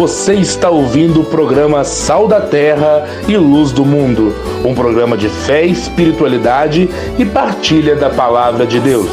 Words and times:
Você 0.00 0.32
está 0.32 0.70
ouvindo 0.70 1.20
o 1.20 1.24
programa 1.26 1.84
Sal 1.84 2.26
da 2.26 2.40
Terra 2.40 3.06
e 3.28 3.36
Luz 3.36 3.70
do 3.70 3.84
Mundo, 3.84 4.34
um 4.64 4.74
programa 4.74 5.14
de 5.14 5.28
fé, 5.28 5.66
espiritualidade 5.66 6.88
e 7.18 7.26
partilha 7.26 7.94
da 7.94 8.08
palavra 8.08 8.66
de 8.66 8.80
Deus. 8.80 9.10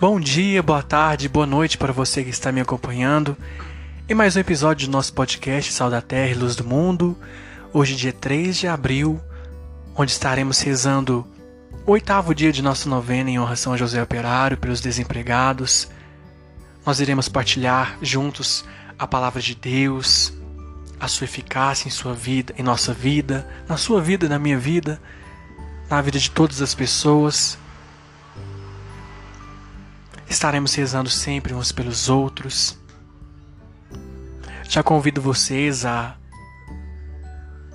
Bom 0.00 0.18
dia, 0.18 0.62
boa 0.62 0.82
tarde, 0.82 1.28
boa 1.28 1.44
noite 1.44 1.76
para 1.76 1.92
você 1.92 2.24
que 2.24 2.30
está 2.30 2.50
me 2.50 2.58
acompanhando 2.58 3.36
em 4.08 4.14
mais 4.14 4.34
um 4.34 4.40
episódio 4.40 4.88
do 4.88 4.92
nosso 4.92 5.12
podcast 5.12 5.70
Sal 5.70 5.90
da 5.90 6.00
Terra 6.00 6.30
e 6.30 6.34
Luz 6.34 6.56
do 6.56 6.64
Mundo. 6.64 7.14
Hoje, 7.70 7.94
dia 7.94 8.10
3 8.10 8.56
de 8.56 8.66
abril, 8.66 9.20
onde 9.94 10.10
estaremos 10.10 10.58
rezando 10.62 11.26
o 11.86 11.92
oitavo 11.92 12.34
dia 12.34 12.50
de 12.50 12.62
nossa 12.62 12.88
novena 12.88 13.28
em 13.28 13.38
honra 13.38 13.52
a 13.52 13.56
São 13.56 13.76
José 13.76 14.02
Operário 14.02 14.56
pelos 14.56 14.80
desempregados. 14.80 15.86
Nós 16.86 16.98
iremos 16.98 17.28
partilhar 17.28 17.98
juntos 18.00 18.64
a 18.98 19.06
palavra 19.06 19.42
de 19.42 19.54
Deus, 19.54 20.32
a 20.98 21.08
sua 21.08 21.26
eficácia 21.26 21.88
em 21.88 21.90
sua 21.90 22.14
vida, 22.14 22.54
em 22.56 22.62
nossa 22.62 22.94
vida, 22.94 23.46
na 23.68 23.76
sua 23.76 24.00
vida, 24.00 24.30
na 24.30 24.38
minha 24.38 24.58
vida, 24.58 24.98
na 25.90 26.00
vida 26.00 26.18
de 26.18 26.30
todas 26.30 26.62
as 26.62 26.74
pessoas 26.74 27.58
Estaremos 30.30 30.74
rezando 30.76 31.10
sempre 31.10 31.52
uns 31.52 31.72
pelos 31.72 32.08
outros. 32.08 32.78
Já 34.62 34.80
convido 34.80 35.20
vocês 35.20 35.84
a 35.84 36.16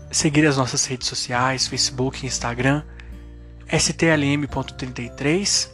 seguir 0.09 0.47
as 0.47 0.55
nossas 0.55 0.85
redes 0.85 1.09
sociais, 1.09 1.67
Facebook 1.67 2.25
Instagram, 2.25 2.81
stlm.33. 3.67 5.69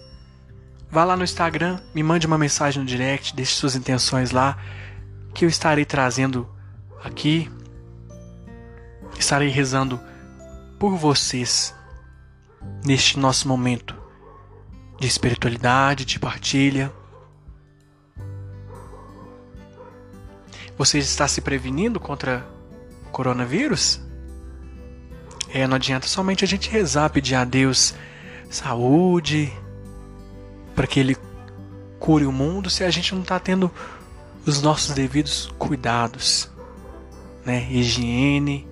Vá 0.90 1.04
lá 1.04 1.16
no 1.16 1.24
Instagram, 1.24 1.80
me 1.94 2.02
mande 2.02 2.26
uma 2.26 2.40
mensagem 2.40 2.82
no 2.82 2.88
direct, 2.88 3.36
deixe 3.36 3.54
suas 3.54 3.76
intenções 3.76 4.32
lá, 4.32 4.58
que 5.36 5.46
eu 5.46 5.50
estarei 5.50 5.86
trazendo 5.86 6.50
aqui. 7.04 7.48
Estarei 9.20 9.50
rezando 9.50 10.02
por 10.80 10.98
vocês 10.98 11.76
neste 12.84 13.20
nosso 13.20 13.48
momento 13.48 14.01
de 15.02 15.08
espiritualidade, 15.08 16.06
de 16.06 16.20
partilha. 16.20 16.94
Você 20.78 21.00
está 21.00 21.28
se 21.28 21.42
prevenindo 21.42 22.00
contra 22.00 22.46
o 23.08 23.10
coronavírus? 23.10 24.00
É, 25.50 25.66
não 25.66 25.78
adianta 25.78 26.06
somente 26.06 26.46
a 26.46 26.48
gente 26.48 26.70
rezar, 26.70 27.10
pedir 27.10 27.34
a 27.34 27.44
Deus 27.44 27.96
saúde, 28.48 29.52
para 30.76 30.86
que 30.86 31.00
Ele 31.00 31.18
cure 32.00 32.28
o 32.28 32.32
mundo, 32.32 32.70
se 32.70 32.84
a 32.84 32.92
gente 32.92 33.16
não 33.16 33.24
está 33.24 33.40
tendo 33.40 33.72
os 34.46 34.62
nossos 34.62 34.94
devidos 34.94 35.52
cuidados, 35.58 36.48
né? 37.44 37.68
Higiene, 37.72 38.68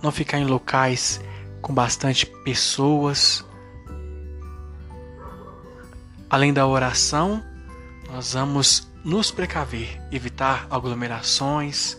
não 0.00 0.12
ficar 0.12 0.38
em 0.38 0.44
locais 0.44 1.20
com 1.60 1.74
bastante 1.74 2.26
pessoas, 2.44 3.44
Além 6.34 6.52
da 6.52 6.66
oração, 6.66 7.40
nós 8.10 8.32
vamos 8.32 8.90
nos 9.04 9.30
precaver, 9.30 10.02
evitar 10.10 10.66
aglomerações. 10.68 11.96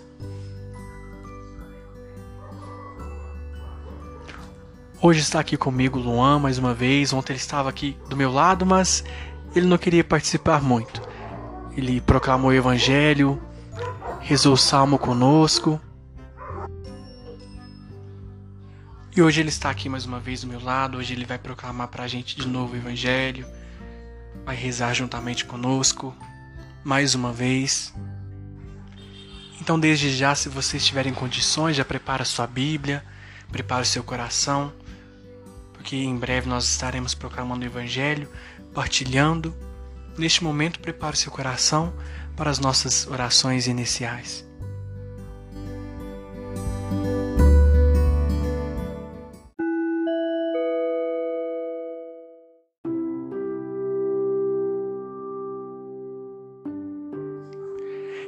Hoje 5.02 5.22
está 5.22 5.40
aqui 5.40 5.56
comigo 5.56 5.98
Luan 5.98 6.38
mais 6.38 6.58
uma 6.58 6.74
vez. 6.74 7.14
Ontem 7.14 7.32
ele 7.32 7.40
estava 7.40 7.70
aqui 7.70 7.98
do 8.10 8.18
meu 8.18 8.30
lado, 8.30 8.66
mas 8.66 9.06
ele 9.56 9.68
não 9.68 9.78
queria 9.78 10.04
participar 10.04 10.62
muito. 10.62 11.02
Ele 11.72 12.02
proclamou 12.02 12.50
o 12.50 12.54
Evangelho, 12.54 13.42
rezou 14.20 14.56
o 14.56 14.58
salmo 14.58 15.00
conosco. 15.00 15.80
E 19.16 19.22
hoje 19.22 19.40
ele 19.40 19.48
está 19.48 19.70
aqui 19.70 19.88
mais 19.88 20.06
uma 20.06 20.20
vez 20.20 20.42
do 20.42 20.48
meu 20.48 20.62
lado. 20.62 20.98
Hoje 20.98 21.14
ele 21.14 21.24
vai 21.24 21.40
proclamar 21.40 21.88
para 21.88 22.04
a 22.04 22.08
gente 22.10 22.36
de 22.36 22.50
novo 22.50 22.74
o 22.74 22.76
Evangelho 22.76 23.48
vai 24.46 24.56
rezar 24.56 24.94
juntamente 24.94 25.44
conosco 25.44 26.16
mais 26.84 27.16
uma 27.16 27.34
vez. 27.34 27.92
Então, 29.60 29.80
desde 29.80 30.16
já, 30.16 30.36
se 30.36 30.48
vocês 30.48 30.86
tiverem 30.86 31.14
condições, 31.14 31.76
já 31.76 31.84
prepara 31.84 32.24
sua 32.24 32.46
Bíblia, 32.46 33.04
prepara 33.52 33.82
o 33.82 33.86
seu 33.86 34.04
coração, 34.04 34.72
porque 35.74 35.96
em 35.96 36.16
breve 36.16 36.48
nós 36.48 36.70
estaremos 36.70 37.16
proclamando 37.16 37.64
o 37.64 37.68
Evangelho, 37.68 38.30
partilhando. 38.74 39.56
Neste 40.16 40.44
momento, 40.44 40.80
prepare 40.80 41.16
o 41.16 41.20
seu 41.20 41.32
coração 41.32 41.92
para 42.36 42.52
as 42.52 42.60
nossas 42.60 43.08
orações 43.08 43.66
iniciais. 43.66 44.45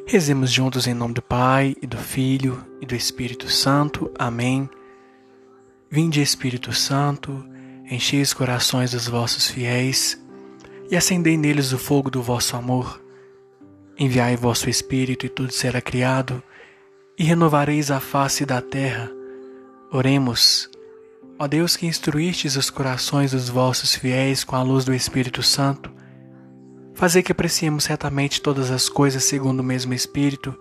Rezemos 0.09 0.53
juntos 0.53 0.87
em 0.87 0.93
nome 0.93 1.15
do 1.15 1.21
Pai, 1.21 1.75
e 1.81 1.85
do 1.85 1.97
Filho, 1.97 2.65
e 2.79 2.85
do 2.85 2.95
Espírito 2.95 3.49
Santo. 3.49 4.09
Amém. 4.17 4.69
Vinde, 5.91 6.21
Espírito 6.21 6.71
Santo, 6.71 7.45
enchei 7.91 8.21
os 8.21 8.33
corações 8.33 8.91
dos 8.91 9.09
vossos 9.09 9.49
fiéis, 9.49 10.17
e 10.89 10.95
acendei 10.95 11.35
neles 11.35 11.73
o 11.73 11.77
fogo 11.77 12.09
do 12.09 12.21
vosso 12.23 12.55
amor. 12.55 13.03
Enviai 13.99 14.37
vosso 14.37 14.69
Espírito, 14.69 15.25
e 15.25 15.29
tudo 15.29 15.51
será 15.51 15.81
criado, 15.81 16.41
e 17.19 17.25
renovareis 17.25 17.91
a 17.91 17.99
face 17.99 18.45
da 18.45 18.61
terra. 18.61 19.11
Oremos. 19.91 20.69
Ó 21.37 21.49
Deus 21.49 21.75
que 21.75 21.85
instruístes 21.85 22.55
os 22.55 22.69
corações 22.69 23.31
dos 23.31 23.49
vossos 23.49 23.93
fiéis 23.93 24.45
com 24.45 24.55
a 24.55 24.63
luz 24.63 24.85
do 24.85 24.93
Espírito 24.93 25.43
Santo, 25.43 25.91
Fazer 26.97 27.21
que 27.21 27.31
apreciemos 27.31 27.83
certamente 27.83 28.41
todas 28.41 28.71
as 28.71 28.89
coisas 28.89 29.23
segundo 29.23 29.59
o 29.59 29.63
mesmo 29.63 29.93
Espírito 29.93 30.59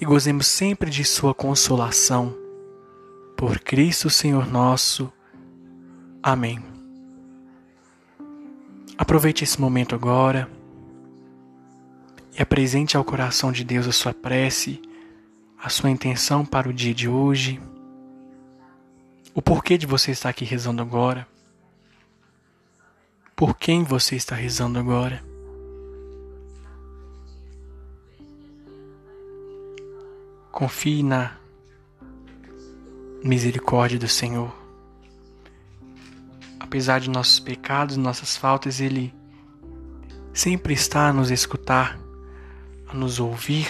e 0.00 0.04
gozemos 0.06 0.46
sempre 0.46 0.88
de 0.88 1.04
Sua 1.04 1.34
consolação. 1.34 2.34
Por 3.36 3.60
Cristo 3.60 4.08
Senhor 4.08 4.50
nosso. 4.50 5.12
Amém. 6.22 6.58
Aproveite 8.96 9.44
esse 9.44 9.60
momento 9.60 9.94
agora 9.94 10.50
e 12.32 12.40
apresente 12.40 12.96
ao 12.96 13.04
coração 13.04 13.52
de 13.52 13.62
Deus 13.62 13.86
a 13.86 13.92
sua 13.92 14.14
prece, 14.14 14.80
a 15.62 15.68
sua 15.68 15.90
intenção 15.90 16.46
para 16.46 16.66
o 16.66 16.72
dia 16.72 16.94
de 16.94 17.10
hoje, 17.10 17.60
o 19.34 19.42
porquê 19.42 19.76
de 19.76 19.86
você 19.86 20.12
estar 20.12 20.30
aqui 20.30 20.46
rezando 20.46 20.80
agora, 20.80 21.28
por 23.36 23.54
quem 23.58 23.84
você 23.84 24.16
está 24.16 24.34
rezando 24.34 24.78
agora. 24.78 25.33
Confie 30.54 31.02
na 31.02 31.36
misericórdia 33.24 33.98
do 33.98 34.06
Senhor. 34.06 34.54
Apesar 36.60 37.00
de 37.00 37.10
nossos 37.10 37.40
pecados, 37.40 37.96
nossas 37.96 38.36
faltas, 38.36 38.78
Ele 38.78 39.12
sempre 40.32 40.72
está 40.72 41.08
a 41.08 41.12
nos 41.12 41.32
escutar, 41.32 41.98
a 42.86 42.94
nos 42.94 43.18
ouvir. 43.18 43.66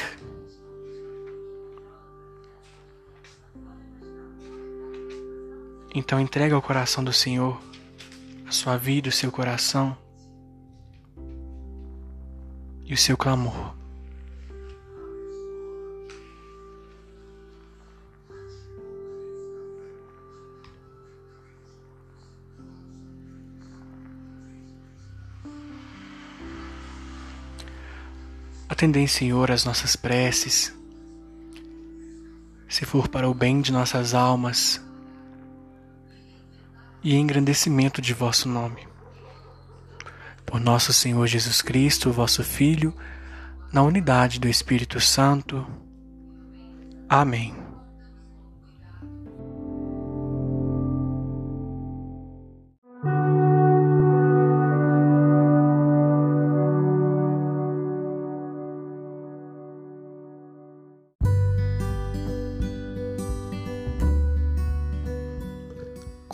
Então 5.94 6.20
entrega 6.20 6.54
ao 6.54 6.60
coração 6.60 7.02
do 7.02 7.14
Senhor 7.14 7.58
a 8.46 8.52
sua 8.52 8.76
vida, 8.76 9.08
o 9.08 9.12
seu 9.12 9.32
coração 9.32 9.96
e 12.84 12.92
o 12.92 12.98
seu 12.98 13.16
clamor. 13.16 13.74
Atendei, 28.74 29.06
Senhor, 29.06 29.52
as 29.52 29.64
nossas 29.64 29.94
preces. 29.94 30.74
Se 32.68 32.84
for 32.84 33.06
para 33.06 33.30
o 33.30 33.32
bem 33.32 33.60
de 33.60 33.70
nossas 33.70 34.14
almas, 34.14 34.82
e 37.00 37.14
engrandecimento 37.14 38.02
de 38.02 38.12
vosso 38.12 38.48
nome. 38.48 38.84
Por 40.44 40.58
nosso 40.58 40.92
Senhor 40.92 41.24
Jesus 41.28 41.62
Cristo, 41.62 42.10
vosso 42.10 42.42
Filho, 42.42 42.92
na 43.72 43.80
unidade 43.80 44.40
do 44.40 44.48
Espírito 44.48 45.00
Santo. 45.00 45.64
Amém. 47.08 47.63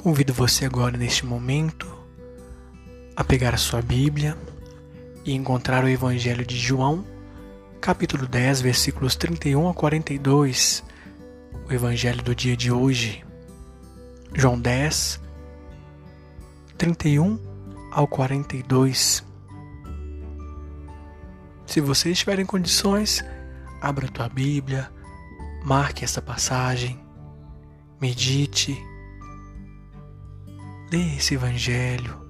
Convido 0.02 0.32
você 0.32 0.64
agora, 0.64 0.97
neste 0.97 1.26
momento, 1.26 1.87
a 3.14 3.23
pegar 3.23 3.52
a 3.52 3.58
sua 3.58 3.82
Bíblia 3.82 4.35
e 5.26 5.35
encontrar 5.35 5.85
o 5.85 5.88
Evangelho 5.88 6.47
de 6.47 6.56
João, 6.56 7.05
capítulo 7.82 8.26
10, 8.26 8.62
versículos 8.62 9.14
31 9.14 9.69
a 9.69 9.75
42, 9.75 10.82
o 11.69 11.70
Evangelho 11.70 12.23
do 12.23 12.35
dia 12.35 12.56
de 12.56 12.73
hoje. 12.73 13.23
João 14.35 14.58
10, 14.58 15.20
31 16.79 17.38
ao 17.93 18.08
42. 18.08 19.23
Se 21.67 21.79
você 21.82 22.12
estiver 22.12 22.38
em 22.38 22.47
condições, 22.47 23.23
abra 23.82 24.06
a 24.06 24.11
tua 24.11 24.31
Bíblia, 24.31 24.91
marque 25.62 26.05
essa 26.05 26.23
passagem, 26.23 26.99
medite 28.00 28.82
Lê 30.93 31.17
esse 31.17 31.35
Evangelho. 31.35 32.29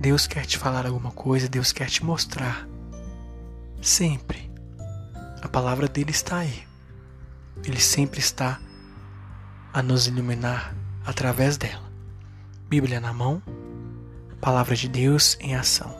Deus 0.00 0.26
quer 0.26 0.46
te 0.46 0.56
falar 0.56 0.86
alguma 0.86 1.10
coisa, 1.10 1.46
Deus 1.46 1.70
quer 1.70 1.90
te 1.90 2.02
mostrar. 2.02 2.66
Sempre. 3.82 4.50
A 5.42 5.48
palavra 5.48 5.86
dele 5.86 6.12
está 6.12 6.38
aí. 6.38 6.66
Ele 7.62 7.78
sempre 7.78 8.20
está 8.20 8.58
a 9.70 9.82
nos 9.82 10.06
iluminar 10.06 10.74
através 11.04 11.58
dela. 11.58 11.92
Bíblia 12.70 13.00
na 13.00 13.12
mão, 13.12 13.42
palavra 14.40 14.74
de 14.74 14.88
Deus 14.88 15.36
em 15.40 15.54
ação. 15.54 15.99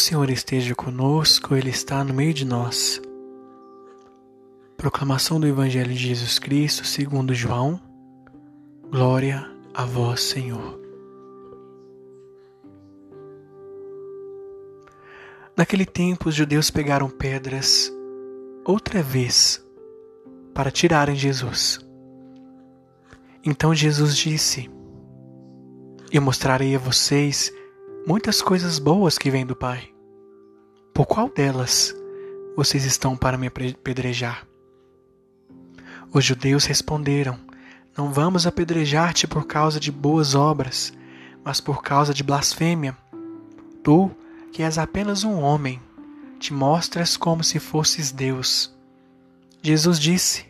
Senhor 0.00 0.30
esteja 0.30 0.74
conosco, 0.74 1.54
Ele 1.54 1.68
está 1.68 2.02
no 2.02 2.14
meio 2.14 2.32
de 2.32 2.46
nós. 2.46 3.00
Proclamação 4.74 5.38
do 5.38 5.46
Evangelho 5.46 5.92
de 5.92 6.08
Jesus 6.08 6.38
Cristo 6.38 6.86
segundo 6.86 7.34
João. 7.34 7.78
Glória 8.90 9.46
a 9.74 9.84
vós, 9.84 10.22
Senhor. 10.22 10.80
Naquele 15.54 15.84
tempo, 15.84 16.30
os 16.30 16.34
judeus 16.34 16.70
pegaram 16.70 17.10
pedras 17.10 17.92
outra 18.64 19.02
vez 19.02 19.62
para 20.54 20.70
tirarem 20.70 21.14
Jesus. 21.14 21.78
Então 23.44 23.74
Jesus 23.74 24.16
disse: 24.16 24.70
Eu 26.10 26.22
mostrarei 26.22 26.74
a 26.74 26.78
vocês 26.78 27.52
muitas 28.06 28.40
coisas 28.40 28.78
boas 28.78 29.18
que 29.18 29.30
vêm 29.30 29.44
do 29.44 29.54
Pai. 29.54 29.92
Por 30.94 31.06
qual 31.06 31.28
delas 31.28 31.94
vocês 32.56 32.84
estão 32.84 33.16
para 33.16 33.38
me 33.38 33.46
apedrejar? 33.46 34.46
Os 36.12 36.24
judeus 36.24 36.64
responderam: 36.64 37.38
Não 37.96 38.12
vamos 38.12 38.46
apedrejar-te 38.46 39.26
por 39.26 39.46
causa 39.46 39.78
de 39.78 39.92
boas 39.92 40.34
obras, 40.34 40.92
mas 41.44 41.60
por 41.60 41.82
causa 41.82 42.12
de 42.12 42.22
blasfêmia. 42.22 42.96
Tu, 43.82 44.10
que 44.52 44.62
és 44.62 44.78
apenas 44.78 45.24
um 45.24 45.40
homem, 45.40 45.80
te 46.38 46.52
mostras 46.52 47.16
como 47.16 47.44
se 47.44 47.58
fosses 47.58 48.10
Deus. 48.10 48.74
Jesus 49.62 49.98
disse: 49.98 50.46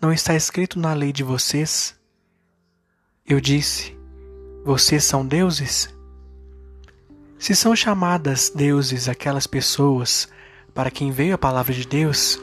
Não 0.00 0.12
está 0.12 0.34
escrito 0.34 0.78
na 0.78 0.92
lei 0.92 1.12
de 1.12 1.22
vocês? 1.22 1.98
Eu 3.24 3.40
disse: 3.40 3.96
Vocês 4.64 5.04
são 5.04 5.26
deuses? 5.26 5.88
Se 7.44 7.54
são 7.54 7.76
chamadas 7.76 8.48
deuses 8.48 9.06
aquelas 9.06 9.46
pessoas 9.46 10.26
para 10.72 10.90
quem 10.90 11.10
veio 11.10 11.34
a 11.34 11.38
palavra 11.38 11.74
de 11.74 11.86
Deus, 11.86 12.40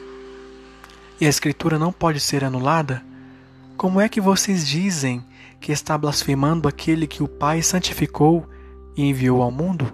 e 1.20 1.26
a 1.26 1.28
Escritura 1.28 1.76
não 1.76 1.92
pode 1.92 2.20
ser 2.20 2.44
anulada, 2.44 3.02
como 3.76 4.00
é 4.00 4.08
que 4.08 4.20
vocês 4.20 4.64
dizem 4.64 5.24
que 5.60 5.72
está 5.72 5.98
blasfemando 5.98 6.68
aquele 6.68 7.08
que 7.08 7.20
o 7.20 7.26
Pai 7.26 7.62
santificou 7.62 8.48
e 8.96 9.02
enviou 9.02 9.42
ao 9.42 9.50
mundo? 9.50 9.92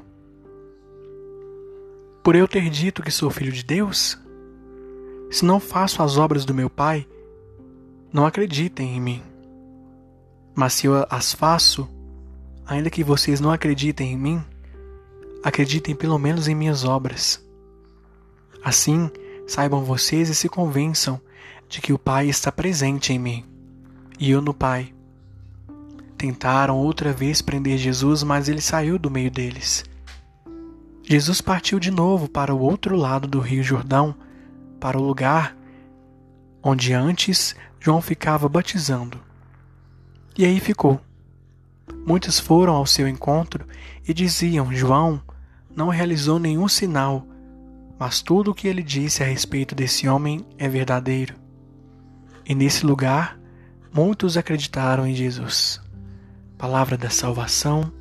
Por 2.22 2.36
eu 2.36 2.46
ter 2.46 2.68
dito 2.68 3.02
que 3.02 3.10
sou 3.10 3.30
filho 3.30 3.50
de 3.50 3.64
Deus? 3.64 4.18
Se 5.30 5.42
não 5.42 5.58
faço 5.58 6.02
as 6.02 6.18
obras 6.18 6.44
do 6.44 6.52
meu 6.52 6.68
Pai, 6.68 7.08
não 8.12 8.26
acreditem 8.26 8.94
em 8.94 9.00
mim. 9.00 9.22
Mas 10.54 10.74
se 10.74 10.86
eu 10.86 11.06
as 11.08 11.32
faço, 11.32 11.88
ainda 12.66 12.90
que 12.90 13.02
vocês 13.02 13.40
não 13.40 13.50
acreditem 13.50 14.12
em 14.12 14.18
mim, 14.18 14.44
acreditem 15.42 15.94
pelo 15.94 16.18
menos 16.18 16.48
em 16.48 16.54
minhas 16.54 16.84
obras. 16.84 17.42
Assim, 18.62 19.10
saibam 19.46 19.84
vocês 19.84 20.28
e 20.28 20.34
se 20.34 20.48
convençam 20.48 21.20
de 21.68 21.80
que 21.80 21.92
o 21.92 21.98
Pai 21.98 22.28
está 22.28 22.50
presente 22.50 23.12
em 23.12 23.18
mim 23.18 23.44
e 24.18 24.30
eu 24.30 24.42
no 24.42 24.52
Pai. 24.52 24.92
Tentaram 26.16 26.76
outra 26.76 27.12
vez 27.12 27.40
prender 27.40 27.78
Jesus, 27.78 28.22
mas 28.22 28.48
ele 28.48 28.60
saiu 28.60 28.98
do 28.98 29.10
meio 29.10 29.30
deles. 29.30 29.84
Jesus 31.02 31.40
partiu 31.40 31.78
de 31.78 31.90
novo 31.90 32.28
para 32.28 32.54
o 32.54 32.60
outro 32.60 32.96
lado 32.96 33.28
do 33.28 33.38
Rio 33.38 33.62
Jordão, 33.62 34.14
para 34.80 34.98
o 34.98 35.02
lugar 35.02 35.56
onde 36.62 36.92
antes 36.92 37.54
João 37.80 38.02
ficava 38.02 38.48
batizando. 38.48 39.18
E 40.36 40.44
aí 40.44 40.60
ficou. 40.60 41.00
Muitos 42.06 42.38
foram 42.38 42.74
ao 42.74 42.84
seu 42.84 43.08
encontro 43.08 43.66
e 44.06 44.12
diziam: 44.12 44.72
João 44.72 45.22
não 45.78 45.90
realizou 45.90 46.40
nenhum 46.40 46.66
sinal, 46.66 47.24
mas 48.00 48.20
tudo 48.20 48.50
o 48.50 48.54
que 48.54 48.66
ele 48.66 48.82
disse 48.82 49.22
a 49.22 49.26
respeito 49.26 49.76
desse 49.76 50.08
homem 50.08 50.44
é 50.58 50.68
verdadeiro. 50.68 51.36
E 52.44 52.52
nesse 52.52 52.84
lugar, 52.84 53.38
muitos 53.94 54.36
acreditaram 54.36 55.06
em 55.06 55.14
Jesus. 55.14 55.80
Palavra 56.58 56.96
da 56.98 57.08
salvação, 57.08 57.92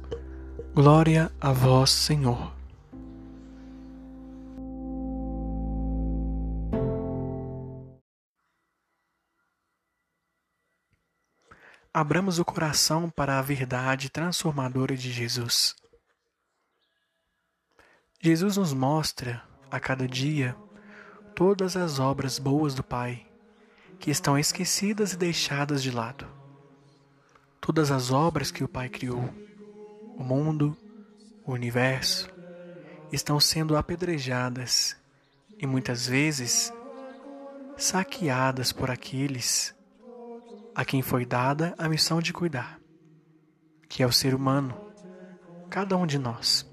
glória 0.73 1.31
a 1.39 1.51
vós, 1.51 1.91
Senhor. 1.91 2.51
Abramos 11.93 12.39
o 12.39 12.45
coração 12.45 13.07
para 13.07 13.37
a 13.37 13.41
verdade 13.43 14.09
transformadora 14.09 14.97
de 14.97 15.11
Jesus. 15.11 15.75
Jesus 18.19 18.57
nos 18.57 18.73
mostra 18.73 19.43
a 19.69 19.79
cada 19.79 20.07
dia 20.07 20.55
todas 21.35 21.77
as 21.77 21.99
obras 21.99 22.39
boas 22.39 22.73
do 22.73 22.83
Pai 22.83 23.27
que 23.99 24.09
estão 24.09 24.37
esquecidas 24.37 25.13
e 25.13 25.17
deixadas 25.17 25.83
de 25.83 25.91
lado. 25.91 26.27
Todas 27.61 27.91
as 27.91 28.09
obras 28.09 28.49
que 28.49 28.63
o 28.63 28.67
Pai 28.67 28.89
criou, 28.89 29.29
o 30.15 30.23
mundo, 30.23 30.75
o 31.45 31.51
universo, 31.51 32.27
estão 33.11 33.39
sendo 33.39 33.77
apedrejadas 33.77 34.97
e 35.59 35.67
muitas 35.67 36.07
vezes 36.07 36.73
saqueadas 37.77 38.71
por 38.71 38.89
aqueles 38.89 39.75
a 40.73 40.83
quem 40.83 41.03
foi 41.03 41.23
dada 41.23 41.75
a 41.77 41.87
missão 41.87 42.19
de 42.19 42.33
cuidar, 42.33 42.79
que 43.87 44.01
é 44.01 44.07
o 44.07 44.11
ser 44.11 44.33
humano, 44.33 44.75
cada 45.69 45.95
um 45.95 46.07
de 46.07 46.17
nós. 46.17 46.66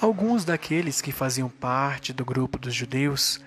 Alguns 0.00 0.44
daqueles 0.44 1.00
que 1.00 1.12
faziam 1.12 1.48
parte 1.48 2.12
do 2.12 2.24
grupo 2.24 2.58
dos 2.58 2.74
judeus 2.74 3.40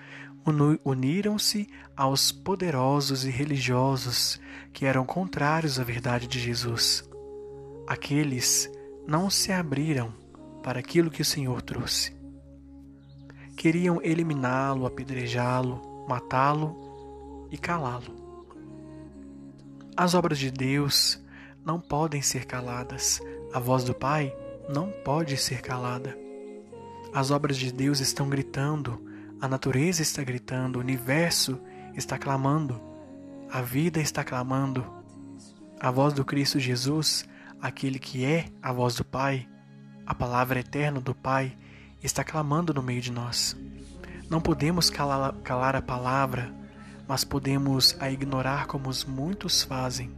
uniram-se 0.84 1.68
aos 1.94 2.32
poderosos 2.32 3.24
e 3.24 3.30
religiosos 3.30 4.40
que 4.72 4.86
eram 4.86 5.04
contrários 5.04 5.78
à 5.78 5.84
verdade 5.84 6.26
de 6.26 6.40
Jesus. 6.40 7.08
Aqueles 7.86 8.70
não 9.06 9.28
se 9.28 9.52
abriram 9.52 10.12
para 10.62 10.80
aquilo 10.80 11.10
que 11.10 11.22
o 11.22 11.24
Senhor 11.24 11.60
trouxe. 11.60 12.16
Queriam 13.56 14.00
eliminá-lo, 14.02 14.86
apedrejá-lo, 14.86 16.06
matá-lo 16.08 17.48
e 17.50 17.58
calá-lo. 17.58 18.16
As 19.96 20.14
obras 20.14 20.38
de 20.38 20.50
Deus 20.50 21.22
não 21.64 21.78
podem 21.78 22.22
ser 22.22 22.46
caladas. 22.46 23.20
A 23.52 23.58
voz 23.58 23.84
do 23.84 23.94
Pai 23.94 24.34
não 24.68 24.90
pode 25.04 25.36
ser 25.36 25.60
calada. 25.60 26.27
As 27.12 27.30
obras 27.30 27.56
de 27.56 27.72
Deus 27.72 28.00
estão 28.00 28.28
gritando, 28.28 29.02
a 29.40 29.48
natureza 29.48 30.02
está 30.02 30.22
gritando, 30.22 30.76
o 30.76 30.80
universo 30.80 31.58
está 31.94 32.18
clamando, 32.18 32.80
a 33.50 33.62
vida 33.62 33.98
está 34.00 34.22
clamando. 34.22 34.84
A 35.80 35.90
voz 35.90 36.12
do 36.12 36.24
Cristo 36.24 36.58
Jesus, 36.58 37.26
aquele 37.60 37.98
que 37.98 38.24
é 38.24 38.46
a 38.60 38.72
voz 38.72 38.94
do 38.94 39.04
Pai, 39.04 39.48
a 40.04 40.14
palavra 40.14 40.60
eterna 40.60 41.00
do 41.00 41.14
Pai, 41.14 41.56
está 42.02 42.22
clamando 42.22 42.74
no 42.74 42.82
meio 42.82 43.00
de 43.00 43.10
nós. 43.10 43.56
Não 44.28 44.40
podemos 44.40 44.90
calar, 44.90 45.76
a 45.76 45.82
palavra, 45.82 46.54
mas 47.06 47.24
podemos 47.24 47.96
a 47.98 48.10
ignorar 48.10 48.66
como 48.66 48.88
os 48.88 49.04
muitos 49.04 49.62
fazem. 49.62 50.14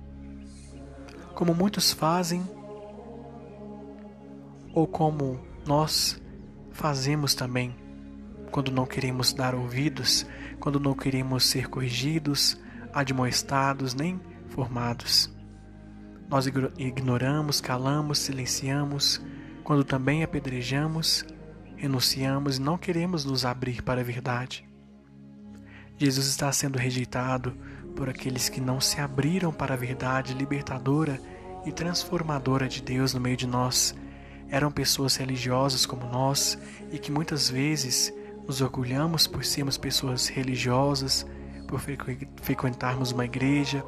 Como 1.34 1.54
muitos 1.54 1.92
fazem, 1.92 2.42
ou 4.74 4.86
como 4.86 5.40
nós 5.64 6.20
fazemos 6.72 7.34
também, 7.34 7.74
quando 8.50 8.70
não 8.70 8.86
queremos 8.86 9.32
dar 9.32 9.54
ouvidos, 9.54 10.26
quando 10.58 10.80
não 10.80 10.94
queremos 10.94 11.44
ser 11.46 11.68
corrigidos, 11.68 12.60
admoestados 12.92 13.94
nem 13.94 14.20
formados. 14.48 15.34
Nós 16.28 16.46
ignoramos, 16.78 17.60
calamos, 17.60 18.18
silenciamos, 18.18 19.20
quando 19.64 19.84
também 19.84 20.22
apedrejamos, 20.22 21.24
renunciamos 21.76 22.58
e 22.58 22.60
não 22.60 22.78
queremos 22.78 23.24
nos 23.24 23.44
abrir 23.44 23.82
para 23.82 24.00
a 24.00 24.04
verdade. 24.04 24.68
Jesus 25.96 26.26
está 26.26 26.50
sendo 26.52 26.78
rejeitado 26.78 27.52
por 27.94 28.08
aqueles 28.08 28.48
que 28.48 28.60
não 28.60 28.80
se 28.80 29.00
abriram 29.00 29.52
para 29.52 29.74
a 29.74 29.76
verdade 29.76 30.34
libertadora 30.34 31.20
e 31.66 31.72
transformadora 31.72 32.68
de 32.68 32.80
Deus 32.80 33.12
no 33.12 33.20
meio 33.20 33.36
de 33.36 33.46
nós. 33.46 33.94
Eram 34.50 34.70
pessoas 34.70 35.16
religiosas 35.16 35.86
como 35.86 36.06
nós 36.06 36.58
e 36.90 36.98
que 36.98 37.12
muitas 37.12 37.48
vezes 37.48 38.12
nos 38.46 38.60
orgulhamos 38.60 39.26
por 39.26 39.44
sermos 39.44 39.78
pessoas 39.78 40.28
religiosas, 40.28 41.24
por 41.68 41.80
frequentarmos 42.42 43.12
uma 43.12 43.24
igreja, 43.24 43.84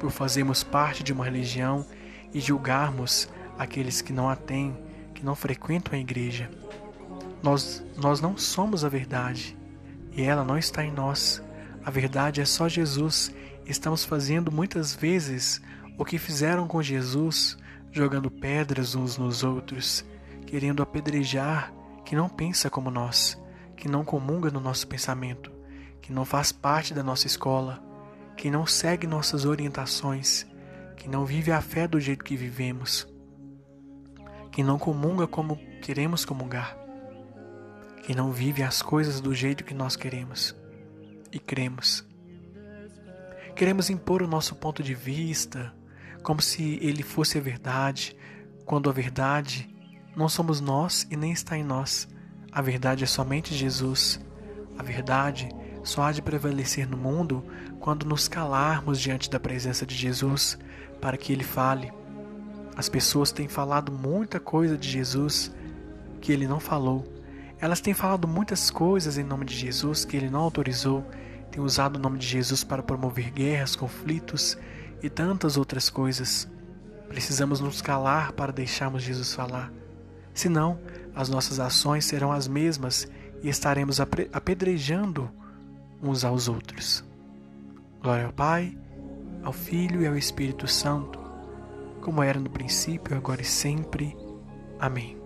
por 0.00 0.10
fazermos 0.10 0.62
parte 0.62 1.02
de 1.02 1.12
uma 1.12 1.24
religião 1.24 1.84
e 2.32 2.40
julgarmos 2.40 3.28
aqueles 3.58 4.00
que 4.00 4.12
não 4.12 4.28
a 4.28 4.36
têm, 4.36 4.76
que 5.14 5.24
não 5.24 5.34
frequentam 5.34 5.94
a 5.94 6.00
igreja. 6.00 6.50
Nós, 7.42 7.84
nós 7.96 8.20
não 8.20 8.36
somos 8.36 8.84
a 8.84 8.88
verdade 8.88 9.56
e 10.12 10.22
ela 10.22 10.44
não 10.44 10.56
está 10.56 10.84
em 10.84 10.90
nós. 10.90 11.42
A 11.84 11.90
verdade 11.90 12.40
é 12.40 12.44
só 12.44 12.68
Jesus. 12.68 13.32
Estamos 13.66 14.04
fazendo 14.04 14.50
muitas 14.50 14.94
vezes 14.94 15.60
o 15.98 16.04
que 16.04 16.18
fizeram 16.18 16.66
com 16.66 16.82
Jesus, 16.82 17.58
jogando 17.90 18.30
pedras 18.30 18.94
uns 18.94 19.16
nos 19.16 19.42
outros, 19.42 20.04
querendo 20.46 20.82
apedrejar 20.82 21.72
que 22.04 22.16
não 22.16 22.28
pensa 22.28 22.70
como 22.70 22.90
nós, 22.90 23.40
que 23.76 23.88
não 23.88 24.04
comunga 24.04 24.50
no 24.50 24.60
nosso 24.60 24.86
pensamento, 24.86 25.52
que 26.00 26.12
não 26.12 26.24
faz 26.24 26.52
parte 26.52 26.94
da 26.94 27.02
nossa 27.02 27.26
escola, 27.26 27.82
que 28.36 28.50
não 28.50 28.66
segue 28.66 29.06
nossas 29.06 29.44
orientações, 29.44 30.46
que 30.96 31.08
não 31.08 31.24
vive 31.26 31.52
a 31.52 31.60
fé 31.60 31.86
do 31.86 32.00
jeito 32.00 32.24
que 32.24 32.36
vivemos, 32.36 33.06
que 34.50 34.62
não 34.62 34.78
comunga 34.78 35.26
como 35.26 35.56
queremos 35.82 36.24
comungar, 36.24 36.76
que 38.02 38.14
não 38.14 38.32
vive 38.32 38.62
as 38.62 38.80
coisas 38.80 39.20
do 39.20 39.34
jeito 39.34 39.64
que 39.64 39.74
nós 39.74 39.96
queremos 39.96 40.56
e 41.30 41.38
cremos. 41.38 42.06
Queremos 43.54 43.90
impor 43.90 44.22
o 44.22 44.28
nosso 44.28 44.54
ponto 44.54 44.82
de 44.82 44.94
vista 44.94 45.74
como 46.28 46.42
se 46.42 46.78
ele 46.82 47.02
fosse 47.02 47.38
a 47.38 47.40
verdade, 47.40 48.14
quando 48.66 48.90
a 48.90 48.92
verdade 48.92 49.66
não 50.14 50.28
somos 50.28 50.60
nós 50.60 51.06
e 51.10 51.16
nem 51.16 51.32
está 51.32 51.56
em 51.56 51.64
nós. 51.64 52.06
A 52.52 52.60
verdade 52.60 53.02
é 53.02 53.06
somente 53.06 53.54
Jesus. 53.54 54.20
A 54.78 54.82
verdade 54.82 55.48
só 55.82 56.02
há 56.02 56.12
de 56.12 56.20
prevalecer 56.20 56.86
no 56.86 56.98
mundo 56.98 57.42
quando 57.80 58.04
nos 58.04 58.28
calarmos 58.28 59.00
diante 59.00 59.30
da 59.30 59.40
presença 59.40 59.86
de 59.86 59.94
Jesus 59.94 60.58
para 61.00 61.16
que 61.16 61.32
ele 61.32 61.44
fale. 61.44 61.90
As 62.76 62.90
pessoas 62.90 63.32
têm 63.32 63.48
falado 63.48 63.90
muita 63.90 64.38
coisa 64.38 64.76
de 64.76 64.86
Jesus 64.86 65.50
que 66.20 66.30
ele 66.30 66.46
não 66.46 66.60
falou. 66.60 67.10
Elas 67.58 67.80
têm 67.80 67.94
falado 67.94 68.28
muitas 68.28 68.70
coisas 68.70 69.16
em 69.16 69.24
nome 69.24 69.46
de 69.46 69.56
Jesus 69.56 70.04
que 70.04 70.14
ele 70.14 70.28
não 70.28 70.40
autorizou 70.40 71.06
tem 71.50 71.62
usado 71.62 71.96
o 71.96 71.98
nome 71.98 72.18
de 72.18 72.26
Jesus 72.26 72.62
para 72.62 72.82
promover 72.82 73.30
guerras, 73.30 73.74
conflitos 73.74 74.56
e 75.02 75.08
tantas 75.08 75.56
outras 75.56 75.88
coisas. 75.90 76.48
Precisamos 77.08 77.60
nos 77.60 77.80
calar 77.80 78.32
para 78.32 78.52
deixarmos 78.52 79.02
Jesus 79.02 79.32
falar. 79.32 79.72
Senão, 80.34 80.78
as 81.14 81.28
nossas 81.28 81.58
ações 81.58 82.04
serão 82.04 82.30
as 82.30 82.46
mesmas 82.46 83.08
e 83.42 83.48
estaremos 83.48 83.98
apedrejando 84.00 85.30
uns 86.02 86.24
aos 86.24 86.48
outros. 86.48 87.04
Glória 88.00 88.26
ao 88.26 88.32
Pai, 88.32 88.76
ao 89.42 89.52
Filho 89.52 90.02
e 90.02 90.06
ao 90.06 90.16
Espírito 90.16 90.68
Santo, 90.68 91.18
como 92.00 92.22
era 92.22 92.38
no 92.38 92.50
princípio, 92.50 93.16
agora 93.16 93.42
e 93.42 93.44
sempre. 93.44 94.16
Amém. 94.78 95.17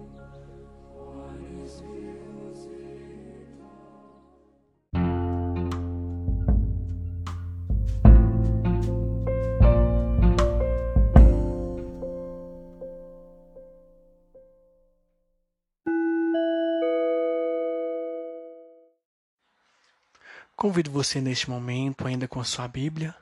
Convido 20.62 20.92
você 20.92 21.21
neste 21.21 21.50
momento, 21.50 22.07
ainda 22.07 22.28
com 22.28 22.38
a 22.38 22.45
sua 22.45 22.69
Bíblia, 22.69 23.16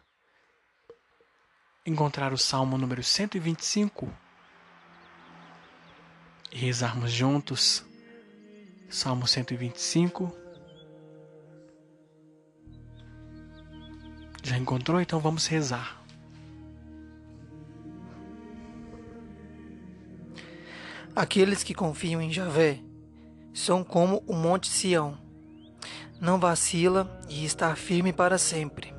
encontrar 1.86 2.34
o 2.34 2.36
Salmo 2.36 2.76
número 2.76 3.02
125 3.02 4.12
e 6.52 6.58
rezarmos 6.58 7.10
juntos. 7.10 7.82
Salmo 8.90 9.26
125. 9.26 10.30
Já 14.42 14.58
encontrou? 14.58 15.00
Então 15.00 15.18
vamos 15.18 15.46
rezar. 15.46 16.04
Aqueles 21.16 21.64
que 21.64 21.72
confiam 21.72 22.20
em 22.20 22.30
Javé 22.30 22.80
são 23.54 23.82
como 23.82 24.22
o 24.26 24.34
monte 24.34 24.68
Sião 24.68 25.29
não 26.20 26.38
vacila 26.38 27.20
e 27.28 27.44
está 27.44 27.74
firme 27.74 28.12
para 28.12 28.36
sempre. 28.36 28.94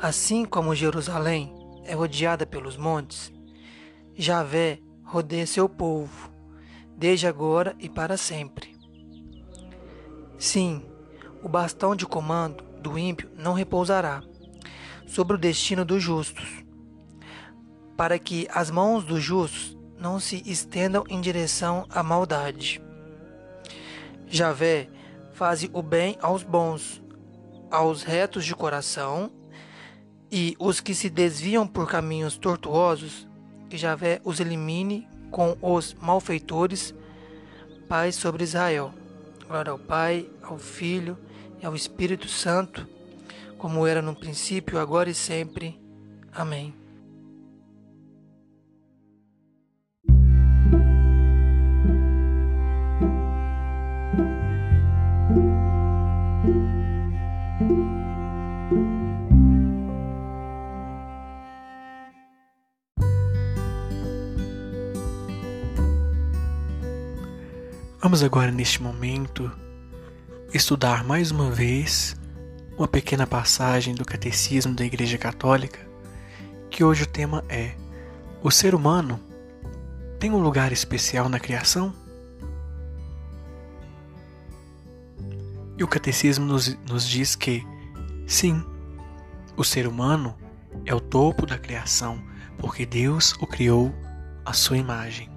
Assim 0.00 0.44
como 0.44 0.74
Jerusalém 0.74 1.54
é 1.84 1.94
rodeada 1.94 2.44
pelos 2.44 2.76
montes, 2.76 3.32
Javé 4.16 4.80
rodeia 5.04 5.46
seu 5.46 5.68
povo, 5.68 6.30
desde 6.96 7.26
agora 7.26 7.76
e 7.78 7.88
para 7.88 8.16
sempre. 8.16 8.74
Sim, 10.38 10.84
o 11.42 11.48
bastão 11.48 11.94
de 11.94 12.06
comando 12.06 12.64
do 12.80 12.98
ímpio 12.98 13.30
não 13.36 13.54
repousará 13.54 14.22
sobre 15.06 15.36
o 15.36 15.38
destino 15.38 15.84
dos 15.84 16.02
justos, 16.02 16.64
para 17.96 18.18
que 18.18 18.48
as 18.50 18.70
mãos 18.70 19.04
dos 19.04 19.22
justos 19.22 19.78
não 19.98 20.18
se 20.18 20.42
estendam 20.44 21.04
em 21.08 21.20
direção 21.20 21.86
à 21.88 22.02
maldade. 22.02 22.82
Javé 24.26 24.88
faze 25.34 25.68
o 25.72 25.82
bem 25.82 26.16
aos 26.22 26.42
bons, 26.42 27.02
aos 27.70 28.02
retos 28.02 28.44
de 28.44 28.54
coração, 28.54 29.30
e 30.30 30.56
os 30.58 30.80
que 30.80 30.94
se 30.94 31.10
desviam 31.10 31.66
por 31.66 31.88
caminhos 31.88 32.38
tortuosos, 32.38 33.28
que 33.68 33.76
Javé 33.76 34.20
os 34.24 34.40
elimine 34.40 35.06
com 35.30 35.56
os 35.60 35.94
malfeitores, 35.94 36.94
paz 37.88 38.14
sobre 38.14 38.44
Israel. 38.44 38.94
Glória 39.46 39.72
ao 39.72 39.78
Pai, 39.78 40.28
ao 40.42 40.56
Filho 40.56 41.18
e 41.60 41.66
ao 41.66 41.74
Espírito 41.74 42.28
Santo, 42.28 42.88
como 43.58 43.86
era 43.86 44.00
no 44.00 44.14
princípio, 44.14 44.78
agora 44.78 45.10
e 45.10 45.14
sempre. 45.14 45.80
Amém. 46.32 46.83
Vamos 68.14 68.22
agora, 68.22 68.52
neste 68.52 68.80
momento, 68.80 69.50
estudar 70.52 71.02
mais 71.02 71.32
uma 71.32 71.50
vez 71.50 72.14
uma 72.78 72.86
pequena 72.86 73.26
passagem 73.26 73.92
do 73.92 74.04
Catecismo 74.04 74.72
da 74.72 74.84
Igreja 74.84 75.18
Católica 75.18 75.80
que 76.70 76.84
hoje 76.84 77.02
o 77.02 77.08
tema 77.08 77.44
é: 77.48 77.74
o 78.40 78.52
ser 78.52 78.72
humano 78.72 79.18
tem 80.20 80.30
um 80.30 80.38
lugar 80.38 80.70
especial 80.70 81.28
na 81.28 81.40
criação? 81.40 81.92
E 85.76 85.82
o 85.82 85.88
catecismo 85.88 86.46
nos, 86.46 86.72
nos 86.88 87.04
diz 87.04 87.34
que, 87.34 87.66
sim, 88.28 88.64
o 89.56 89.64
ser 89.64 89.88
humano 89.88 90.38
é 90.86 90.94
o 90.94 91.00
topo 91.00 91.46
da 91.46 91.58
criação, 91.58 92.22
porque 92.58 92.86
Deus 92.86 93.32
o 93.40 93.46
criou 93.48 93.92
à 94.46 94.52
sua 94.52 94.78
imagem. 94.78 95.33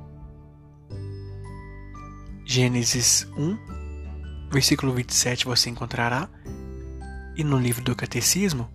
Gênesis 2.50 3.28
1, 3.38 4.50
versículo 4.50 4.94
27 4.94 5.44
você 5.44 5.70
encontrará, 5.70 6.30
e 7.36 7.44
no 7.44 7.60
livro 7.60 7.84
do 7.84 7.94
Catecismo 7.94 8.72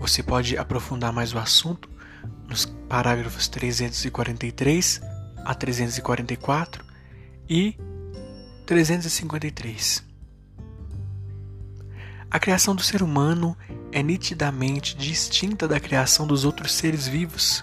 você 0.00 0.24
pode 0.24 0.58
aprofundar 0.58 1.12
mais 1.12 1.32
o 1.32 1.38
assunto 1.38 1.88
nos 2.48 2.66
parágrafos 2.88 3.46
343 3.46 5.00
a 5.44 5.54
344 5.54 6.84
e 7.48 7.78
353. 8.66 10.04
A 12.28 12.40
criação 12.40 12.74
do 12.74 12.82
ser 12.82 13.04
humano 13.04 13.56
é 13.92 14.02
nitidamente 14.02 14.96
distinta 14.96 15.68
da 15.68 15.78
criação 15.78 16.26
dos 16.26 16.44
outros 16.44 16.72
seres 16.72 17.06
vivos. 17.06 17.62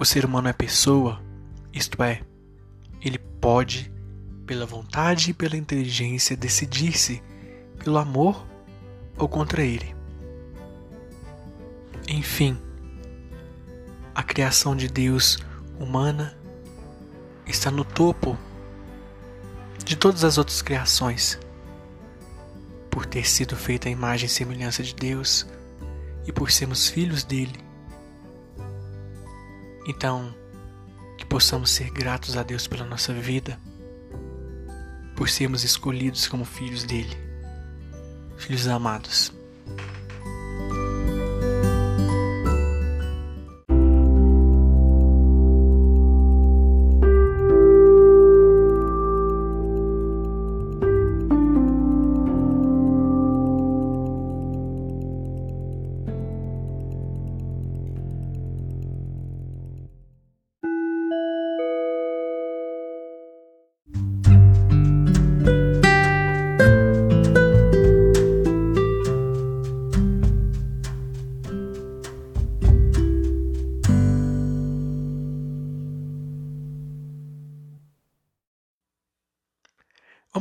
O 0.00 0.06
ser 0.06 0.24
humano 0.24 0.48
é 0.48 0.54
pessoa, 0.54 1.22
isto 1.70 2.02
é, 2.02 2.22
ele 3.02 3.18
pode, 3.18 3.92
pela 4.46 4.66
vontade 4.66 5.30
e 5.30 5.34
pela 5.34 5.56
inteligência, 5.56 6.36
decidir-se 6.36 7.22
pelo 7.82 7.98
amor 7.98 8.46
ou 9.16 9.28
contra 9.28 9.62
ele. 9.62 9.94
Enfim, 12.08 12.58
a 14.14 14.22
criação 14.22 14.76
de 14.76 14.88
Deus 14.88 15.38
humana 15.78 16.36
está 17.46 17.70
no 17.70 17.84
topo 17.84 18.38
de 19.84 19.96
todas 19.96 20.24
as 20.24 20.38
outras 20.38 20.62
criações, 20.62 21.38
por 22.90 23.04
ter 23.04 23.26
sido 23.26 23.56
feita 23.56 23.88
a 23.88 23.92
imagem 23.92 24.26
e 24.26 24.30
semelhança 24.30 24.82
de 24.82 24.94
Deus 24.94 25.46
e 26.26 26.32
por 26.32 26.50
sermos 26.50 26.88
filhos 26.88 27.24
dele. 27.24 27.58
Então, 29.86 30.34
que 31.18 31.26
possamos 31.26 31.70
ser 31.70 31.90
gratos 31.90 32.36
a 32.36 32.42
Deus 32.42 32.66
pela 32.66 32.84
nossa 32.84 33.12
vida, 33.12 33.58
por 35.16 35.30
sermos 35.30 35.64
escolhidos 35.64 36.26
como 36.28 36.44
filhos 36.44 36.84
dele, 36.84 37.16
filhos 38.36 38.66
amados. 38.66 39.32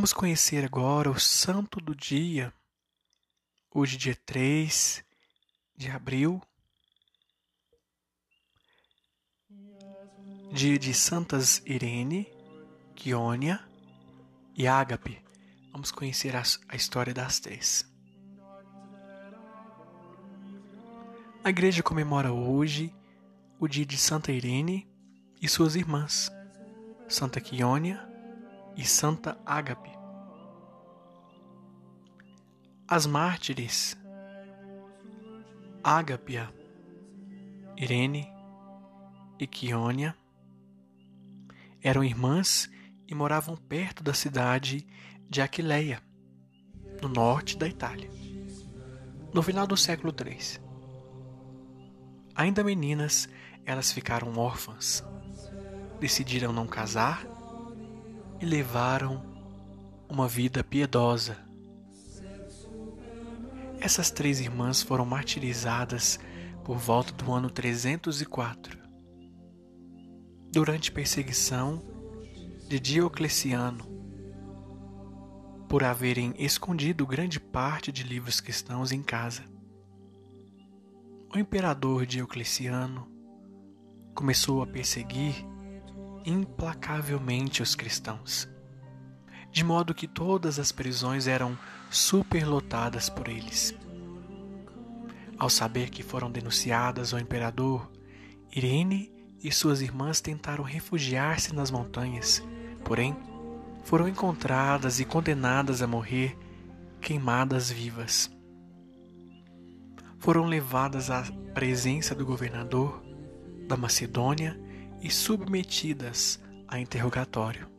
Vamos 0.03 0.11
conhecer 0.11 0.65
agora 0.65 1.09
o 1.09 1.17
santo 1.17 1.79
do 1.79 1.95
dia, 1.95 2.53
hoje, 3.73 3.95
dia 3.95 4.13
3 4.13 5.01
de 5.77 5.89
abril, 5.89 6.41
dia 10.51 10.77
de 10.77 10.93
Santas 10.93 11.61
Irene, 11.65 12.27
Quiônia 12.93 13.65
e 14.57 14.67
Ágape. 14.67 15.23
Vamos 15.71 15.89
conhecer 15.89 16.35
a, 16.35 16.43
a 16.67 16.75
história 16.75 17.13
das 17.13 17.39
três. 17.39 17.89
A 21.45 21.49
igreja 21.49 21.81
comemora 21.81 22.33
hoje 22.33 22.93
o 23.57 23.69
dia 23.69 23.85
de 23.85 23.97
Santa 23.97 24.33
Irene 24.33 24.85
e 25.41 25.47
suas 25.47 25.77
irmãs, 25.77 26.29
Santa 27.07 27.39
Quiônia 27.39 28.05
e 28.75 28.85
Santa 28.85 29.37
Ágape. 29.45 29.92
As 32.95 33.07
mártires 33.07 33.97
Ágapia, 35.83 36.53
Irene 37.75 38.31
e 39.39 39.47
Quiônia 39.47 40.15
eram 41.81 42.03
irmãs 42.03 42.69
e 43.07 43.15
moravam 43.15 43.57
perto 43.57 44.03
da 44.03 44.13
cidade 44.13 44.85
de 45.27 45.41
Aquileia, 45.41 46.03
no 47.01 47.09
norte 47.09 47.57
da 47.57 47.67
Itália, 47.67 48.11
no 49.33 49.41
final 49.41 49.65
do 49.65 49.75
século 49.75 50.13
III. 50.15 50.61
Ainda 52.35 52.63
meninas, 52.63 53.27
elas 53.65 53.91
ficaram 53.91 54.37
órfãs. 54.37 55.03
Decidiram 55.99 56.53
não 56.53 56.67
casar 56.67 57.25
e 58.39 58.45
levaram 58.45 59.25
uma 60.07 60.27
vida 60.27 60.63
piedosa. 60.63 61.51
Essas 63.83 64.09
três 64.09 64.39
irmãs 64.39 64.81
foram 64.81 65.05
martirizadas 65.05 66.17
por 66.63 66.77
volta 66.77 67.11
do 67.11 67.29
ano 67.33 67.49
304, 67.49 68.79
durante 70.53 70.89
perseguição 70.89 71.83
de 72.69 72.79
Diocleciano, 72.79 73.83
por 75.67 75.83
haverem 75.83 76.33
escondido 76.39 77.05
grande 77.05 77.41
parte 77.41 77.91
de 77.91 78.03
livros 78.03 78.39
cristãos 78.39 78.93
em 78.93 79.03
casa. 79.03 79.43
O 81.35 81.37
imperador 81.37 82.05
Diocleciano 82.05 83.05
começou 84.15 84.63
a 84.63 84.65
perseguir 84.65 85.45
implacavelmente 86.25 87.61
os 87.61 87.75
cristãos, 87.75 88.47
de 89.53 89.63
modo 89.63 89.93
que 89.93 90.07
todas 90.07 90.57
as 90.57 90.71
prisões 90.71 91.27
eram 91.27 91.55
superlotadas 91.91 93.07
por 93.07 93.27
eles. 93.27 93.73
Ao 95.37 95.47
saber 95.47 95.91
que 95.91 96.01
foram 96.01 96.31
denunciadas 96.31 97.13
ao 97.13 97.19
imperador, 97.19 97.87
Irene 98.51 99.13
e 99.43 99.51
suas 99.51 99.79
irmãs 99.81 100.19
tentaram 100.19 100.63
refugiar-se 100.63 101.53
nas 101.53 101.69
montanhas, 101.69 102.43
porém 102.83 103.15
foram 103.83 104.07
encontradas 104.07 104.99
e 104.99 105.05
condenadas 105.05 105.83
a 105.83 105.87
morrer 105.87 106.35
queimadas 106.99 107.69
vivas. 107.69 108.31
Foram 110.17 110.45
levadas 110.45 111.11
à 111.11 111.21
presença 111.53 112.15
do 112.15 112.25
governador 112.25 113.03
da 113.67 113.77
Macedônia 113.77 114.59
e 114.99 115.11
submetidas 115.11 116.39
a 116.67 116.79
interrogatório. 116.79 117.72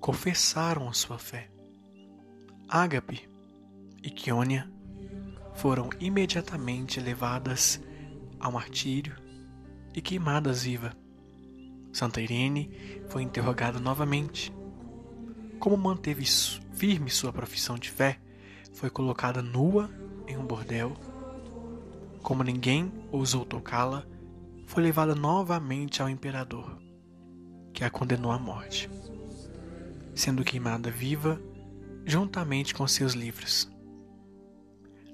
Confessaram 0.00 0.88
a 0.88 0.92
sua 0.92 1.18
fé. 1.18 1.50
Ágape 2.68 3.28
e 4.02 4.10
Quionia 4.10 4.70
foram 5.54 5.90
imediatamente 5.98 7.00
levadas 7.00 7.80
ao 8.38 8.52
martírio 8.52 9.16
e 9.94 10.00
queimadas 10.00 10.62
viva. 10.62 10.96
Santa 11.92 12.20
Irene 12.20 12.70
foi 13.08 13.22
interrogada 13.22 13.80
novamente. 13.80 14.52
Como 15.58 15.76
manteve 15.76 16.24
firme 16.74 17.10
sua 17.10 17.32
profissão 17.32 17.76
de 17.76 17.90
fé, 17.90 18.20
foi 18.72 18.88
colocada 18.88 19.42
nua 19.42 19.90
em 20.28 20.36
um 20.36 20.46
bordel. 20.46 20.92
Como 22.22 22.44
ninguém 22.44 22.92
ousou 23.10 23.44
tocá-la, 23.44 24.06
foi 24.64 24.82
levada 24.82 25.14
novamente 25.14 26.00
ao 26.00 26.08
imperador, 26.08 26.78
que 27.72 27.82
a 27.82 27.90
condenou 27.90 28.30
à 28.30 28.38
morte, 28.38 28.88
sendo 30.18 30.44
queimada 30.44 30.90
viva 30.90 31.40
juntamente 32.04 32.74
com 32.74 32.86
seus 32.88 33.12
livros. 33.12 33.70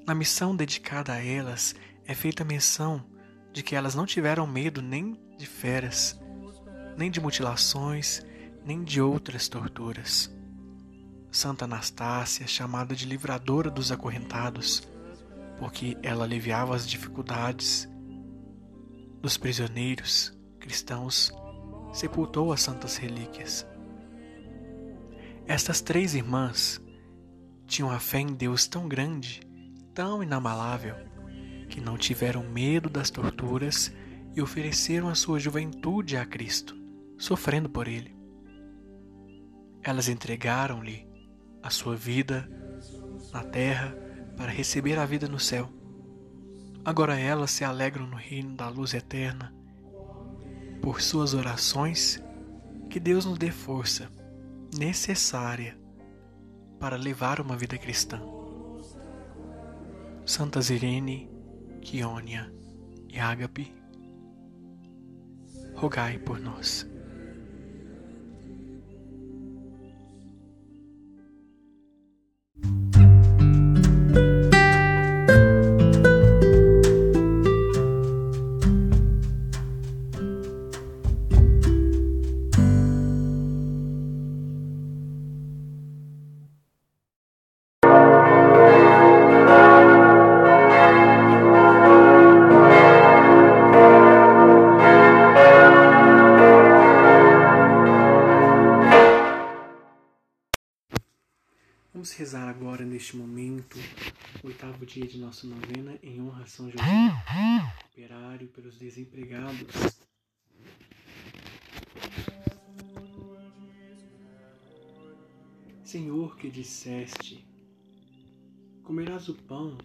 Na 0.07 0.15
missão 0.15 0.55
dedicada 0.55 1.13
a 1.13 1.25
elas 1.25 1.75
é 2.07 2.15
feita 2.15 2.45
menção 2.45 3.05
de 3.53 3.63
que 3.63 3.75
elas 3.75 3.95
não 3.95 4.07
tiveram 4.07 4.47
medo 4.47 4.81
nem 4.81 5.21
de 5.37 5.47
feras, 5.47 6.19
nem 6.97 7.11
de 7.11 7.21
mutilações, 7.21 8.25
nem 8.65 8.83
de 8.83 9.01
outras 9.01 9.49
torturas. 9.49 10.35
Santa 11.31 11.65
Anastácia, 11.65 12.47
chamada 12.47 12.95
de 12.95 13.07
livradora 13.07 13.71
dos 13.71 13.91
acorrentados, 13.91 14.89
porque 15.59 15.97
ela 16.03 16.25
aliviava 16.25 16.75
as 16.75 16.89
dificuldades 16.89 17.89
dos 19.21 19.37
prisioneiros 19.37 20.33
cristãos, 20.61 21.33
sepultou 21.93 22.53
as 22.53 22.63
santas 22.63 22.97
relíquias. 22.97 23.67
Estas 25.47 25.83
três 25.83 26.15
irmãs 26.15 26.81
tinham 27.67 27.91
a 27.91 27.99
fé 27.99 28.19
em 28.19 28.33
Deus 28.33 28.67
tão 28.67 28.89
grande, 28.89 29.43
tão 29.93 30.23
inabalável, 30.23 30.95
que 31.69 31.83
não 31.83 31.99
tiveram 31.99 32.43
medo 32.43 32.89
das 32.89 33.11
torturas 33.11 33.93
e 34.35 34.41
ofereceram 34.41 35.07
a 35.07 35.15
sua 35.15 35.39
juventude 35.39 36.17
a 36.17 36.25
Cristo, 36.25 36.75
sofrendo 37.19 37.69
por 37.69 37.87
ele. 37.87 38.17
Elas 39.83 40.09
entregaram-lhe 40.09 41.07
a 41.63 41.69
sua 41.69 41.95
vida 41.95 42.49
na 43.31 43.45
terra 43.45 43.95
para 44.39 44.51
receber 44.51 44.99
a 44.99 45.05
vida 45.05 45.29
no 45.29 45.39
céu. 45.39 45.69
Agora 46.83 47.19
elas 47.21 47.51
se 47.51 47.65
alegram 47.65 48.07
no 48.07 48.17
reino 48.17 48.57
da 48.57 48.71
luz 48.71 48.95
eterna. 48.95 49.55
Por 50.81 51.03
suas 51.03 51.35
orações, 51.35 52.23
que 52.89 52.99
Deus 52.99 53.27
nos 53.27 53.37
dê 53.37 53.51
força 53.51 54.09
necessária 54.79 55.79
para 56.81 56.97
levar 56.97 57.41
uma 57.41 57.57
vida 57.57 57.79
cristã. 57.79 58.21
Santas 60.27 60.71
Irene, 60.71 61.31
Quionia 61.81 62.53
e 63.09 63.19
Ágape, 63.19 63.75
rogai 65.75 66.19
por 66.19 66.41
nós. 66.41 66.87
Oitavo 104.55 104.87
dia 104.87 105.05
de 105.05 105.19
nossa 105.19 105.49
novena, 105.49 105.99
em 106.01 106.23
honra 106.23 106.45
a 106.45 106.47
São 106.47 106.71
José, 106.71 106.85
operário 107.91 108.47
pelos 108.49 108.79
desempregados. 108.79 109.99
Senhor, 115.83 116.37
que 116.37 116.49
disseste: 116.49 117.45
Comerás 118.85 119.29
o 119.29 119.35
pão 119.35 119.77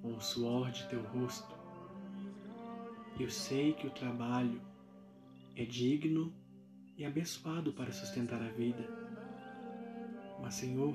com 0.00 0.16
o 0.16 0.20
suor 0.22 0.70
de 0.70 0.88
teu 0.88 1.02
rosto. 1.08 1.54
Eu 3.20 3.28
sei 3.30 3.74
que 3.74 3.86
o 3.86 3.90
trabalho 3.90 4.58
é 5.54 5.66
digno 5.66 6.34
e 6.96 7.04
abençoado 7.04 7.74
para 7.74 7.92
sustentar 7.92 8.40
a 8.40 8.48
vida 8.48 9.06
mas, 10.46 10.54
Senhor, 10.54 10.94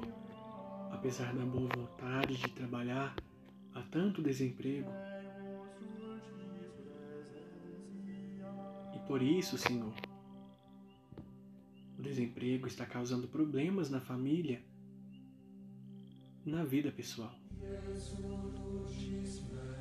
apesar 0.91 1.33
da 1.33 1.45
boa 1.45 1.69
vontade 1.75 2.37
de 2.37 2.49
trabalhar, 2.49 3.15
há 3.73 3.81
tanto 3.83 4.21
desemprego. 4.21 4.89
E 8.95 8.99
por 9.07 9.21
isso, 9.21 9.57
Senhor, 9.57 9.93
o 11.97 12.01
desemprego 12.01 12.67
está 12.67 12.85
causando 12.85 13.27
problemas 13.27 13.89
na 13.89 14.01
família, 14.01 14.63
na 16.45 16.63
vida 16.63 16.91
pessoal. 16.91 17.35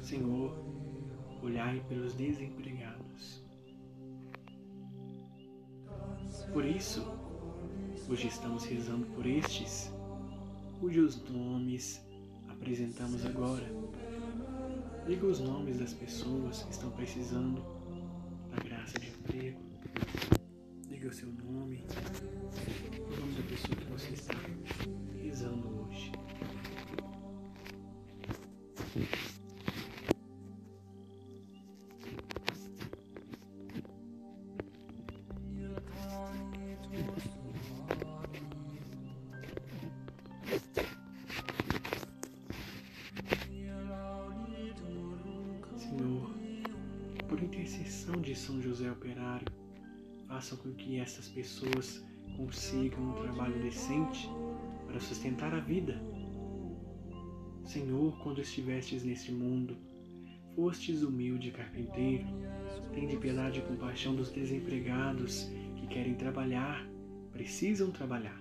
Senhor, 0.01 0.57
olhai 1.43 1.85
pelos 1.89 2.15
desempregados. 2.15 3.45
Por 6.53 6.65
isso, 6.65 7.05
Hoje 8.11 8.27
estamos 8.27 8.65
rezando 8.65 9.07
por 9.15 9.25
estes, 9.25 9.93
cujos 10.81 11.23
nomes 11.29 12.01
apresentamos 12.49 13.25
agora. 13.27 13.67
Diga 15.07 15.27
os 15.27 15.39
nomes 15.39 15.79
das 15.79 15.93
pessoas 15.93 16.63
que 16.63 16.73
estão 16.73 16.91
precisando 16.93 17.63
da 18.51 18.57
graça 18.65 18.99
de 18.99 19.09
emprego. 19.09 19.61
Diga 20.89 21.09
o 21.09 21.13
seu 21.13 21.29
nome, 21.29 21.85
o 22.99 23.21
nome 23.21 23.33
da 23.35 23.43
pessoa 23.43 23.77
que 23.77 23.85
você 23.93 24.15
está 24.15 24.35
rezando 25.23 25.69
hoje. 25.83 26.13
De 48.31 48.37
São 48.37 48.63
José 48.63 48.89
Operário, 48.89 49.49
façam 50.29 50.57
com 50.59 50.73
que 50.73 51.01
essas 51.01 51.29
pessoas 51.29 52.01
consigam 52.37 53.11
um 53.11 53.13
trabalho 53.15 53.61
decente 53.61 54.31
para 54.87 55.01
sustentar 55.01 55.53
a 55.53 55.59
vida. 55.59 56.01
Senhor, 57.65 58.17
quando 58.23 58.41
estivestes 58.41 59.03
neste 59.03 59.33
mundo, 59.33 59.77
fostes 60.55 61.03
humilde 61.03 61.51
carpinteiro, 61.51 62.25
tende 62.95 63.17
piedade 63.17 63.59
e 63.59 63.63
compaixão 63.63 64.15
dos 64.15 64.31
desempregados 64.31 65.51
que 65.75 65.89
querem 65.89 66.15
trabalhar, 66.15 66.87
precisam 67.33 67.91
trabalhar. 67.91 68.41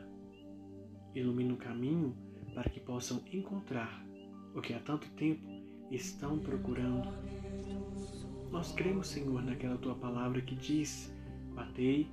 Ilumina 1.15 1.55
o 1.55 1.57
caminho 1.57 2.15
para 2.53 2.69
que 2.69 2.79
possam 2.79 3.23
encontrar 3.33 4.05
o 4.53 4.61
que 4.61 4.71
há 4.71 4.79
tanto 4.81 5.09
tempo 5.15 5.49
estão 5.89 6.37
procurando 6.37 7.09
nós 8.51 8.71
cremos, 8.71 9.07
Senhor, 9.07 9.43
naquela 9.43 9.77
tua 9.77 9.95
palavra 9.95 10.41
que 10.41 10.55
diz: 10.55 11.13
Batei 11.53 12.09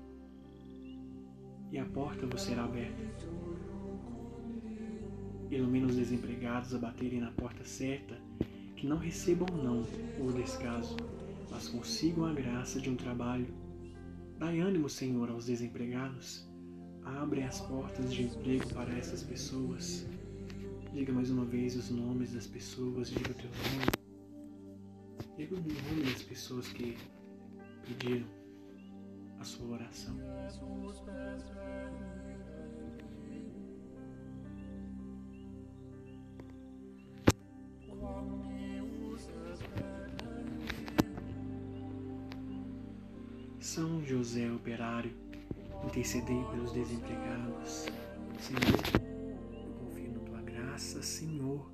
e 1.72 1.78
a 1.78 1.84
porta 1.84 2.26
vos 2.26 2.42
será 2.42 2.64
aberta. 2.64 3.02
Ilumina 5.50 5.86
os 5.86 5.96
desempregados 5.96 6.74
a 6.74 6.78
baterem 6.78 7.20
na 7.20 7.30
porta 7.30 7.64
certa, 7.64 8.20
que 8.76 8.86
não 8.86 8.98
recebam 8.98 9.46
não 9.56 9.84
ou 10.20 10.32
descaso, 10.32 10.96
mas 11.50 11.68
consigam 11.68 12.26
a 12.26 12.32
graça 12.32 12.80
de 12.80 12.90
um 12.90 12.96
trabalho. 12.96 13.46
Dai 14.38 14.60
ânimo, 14.60 14.88
Senhor, 14.88 15.30
aos 15.30 15.46
desempregados. 15.46 16.46
Abre 17.02 17.42
as 17.44 17.60
portas 17.60 18.12
de 18.12 18.24
emprego 18.24 18.66
para 18.74 18.92
essas 18.98 19.22
pessoas. 19.22 20.06
Diga 20.92 21.12
mais 21.12 21.30
uma 21.30 21.44
vez 21.44 21.76
os 21.76 21.90
nomes 21.90 22.32
das 22.32 22.46
pessoas, 22.46 23.08
diga 23.08 23.30
o 23.30 23.34
teu 23.34 23.48
nome. 23.50 24.05
Diga 25.36 25.54
o 25.54 25.58
nome 25.58 26.10
das 26.10 26.22
pessoas 26.22 26.66
que 26.68 26.96
pediram 27.84 28.26
a 29.38 29.44
sua 29.44 29.66
oração. 29.74 30.16
São 43.60 44.02
José 44.06 44.50
Operário, 44.50 45.12
intercedei 45.84 46.42
pelos 46.44 46.72
desempregados. 46.72 47.84
Senhor, 48.40 48.62
eu 49.52 49.74
confio 49.74 50.12
na 50.12 50.20
tua 50.20 50.40
graça, 50.40 51.02
Senhor, 51.02 51.70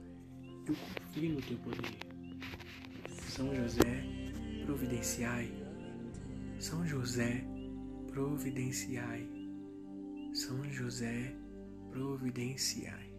eu 0.66 0.74
confio 0.74 1.34
no 1.34 1.40
teu 1.42 1.58
poder. 1.58 2.11
São 3.42 3.56
José, 3.56 4.04
providenciai. 4.64 5.52
São 6.60 6.86
José, 6.86 7.44
providenciai. 8.06 9.28
São 10.32 10.62
José, 10.70 11.34
providenciai. 11.90 13.12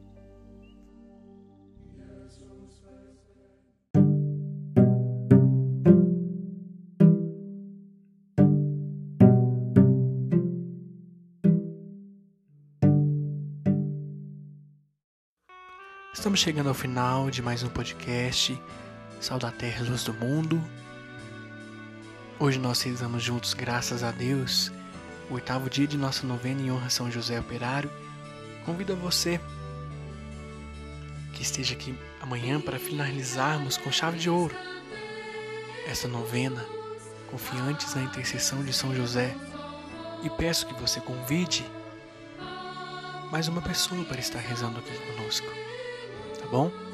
Estamos 16.14 16.40
chegando 16.40 16.70
ao 16.70 16.74
final 16.74 17.30
de 17.30 17.42
mais 17.42 17.62
um 17.62 17.68
podcast 17.68 18.58
Sal 19.24 19.40
da 19.40 19.52
Terra, 19.52 19.86
Luz 19.86 20.04
do 20.04 20.14
Mundo. 20.14 20.62
Hoje 22.38 22.60
nós 22.60 22.82
rezamos 22.82 23.24
juntos, 23.24 23.54
graças 23.54 24.04
a 24.04 24.12
Deus, 24.12 24.70
o 25.30 25.36
oitavo 25.36 25.70
dia 25.70 25.88
de 25.88 25.98
nossa 25.98 26.28
novena 26.28 26.62
em 26.62 26.70
honra 26.70 26.88
a 26.88 26.90
São 26.90 27.10
José 27.10 27.40
Operário. 27.40 27.90
Convido 28.66 28.92
a 28.92 28.96
você 28.98 29.40
que 31.32 31.42
esteja 31.42 31.74
aqui 31.74 31.98
amanhã 32.20 32.60
para 32.60 32.78
finalizarmos 32.78 33.78
com 33.78 33.90
chave 33.94 34.20
de 34.20 34.30
ouro 34.30 34.54
essa 35.88 36.06
novena, 36.06 36.66
confiantes 37.32 37.96
na 37.96 38.04
intercessão 38.04 38.62
de 38.62 38.74
São 38.74 38.94
José. 38.94 39.34
E 40.22 40.30
peço 40.32 40.68
que 40.68 40.74
você 40.74 41.00
convide 41.00 41.66
mais 43.32 43.48
uma 43.48 43.62
pessoa 43.62 44.04
para 44.04 44.20
estar 44.20 44.40
rezando 44.40 44.80
aqui 44.80 44.92
conosco, 45.14 45.48
tá 46.42 46.46
bom? 46.48 46.93